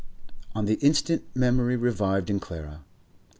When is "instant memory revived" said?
0.83-2.31